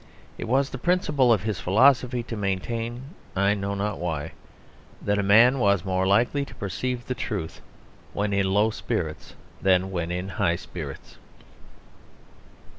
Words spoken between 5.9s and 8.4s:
likely to perceive the truth when